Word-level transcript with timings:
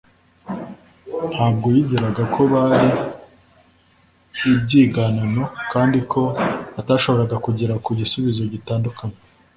Ntabwo 1.31 1.65
yizeraga 1.75 2.23
ko 2.33 2.41
bari 2.53 2.89
ibyiganano 4.49 5.43
kandi 5.71 5.99
ko 6.11 6.21
batashoboraga 6.75 7.35
kugera 7.45 7.73
ku 7.83 7.89
gisubizo 7.99 8.41
gitandukanye 8.53 9.17